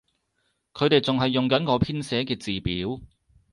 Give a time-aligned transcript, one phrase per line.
[0.73, 2.99] 佢哋仲係用緊我編寫嘅字表